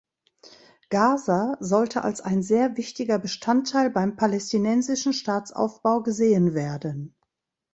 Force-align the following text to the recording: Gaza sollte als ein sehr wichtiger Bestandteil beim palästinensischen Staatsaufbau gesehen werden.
Gaza 0.89 1.57
sollte 1.59 2.03
als 2.03 2.21
ein 2.21 2.41
sehr 2.41 2.75
wichtiger 2.75 3.19
Bestandteil 3.19 3.91
beim 3.91 4.15
palästinensischen 4.15 5.13
Staatsaufbau 5.13 6.01
gesehen 6.01 6.55
werden. 6.55 7.15